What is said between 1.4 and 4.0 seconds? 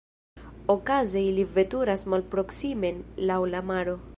veturas malproksimen laŭ la maro.